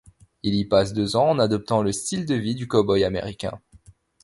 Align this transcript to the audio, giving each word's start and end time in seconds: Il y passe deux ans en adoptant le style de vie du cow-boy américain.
Il 0.41 0.55
y 0.55 0.65
passe 0.65 0.93
deux 0.93 1.15
ans 1.15 1.29
en 1.29 1.37
adoptant 1.37 1.83
le 1.83 1.91
style 1.91 2.25
de 2.25 2.33
vie 2.33 2.55
du 2.55 2.65
cow-boy 2.67 3.03
américain. 3.05 3.61